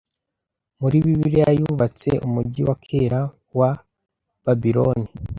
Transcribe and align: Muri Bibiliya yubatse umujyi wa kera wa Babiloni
Muri 0.81 0.97
Bibiliya 1.05 1.49
yubatse 1.59 2.09
umujyi 2.27 2.61
wa 2.67 2.75
kera 2.87 3.21
wa 3.59 3.71
Babiloni 4.45 5.09